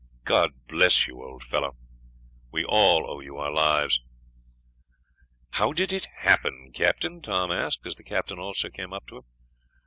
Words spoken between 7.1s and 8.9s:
Tom asked, as the captain also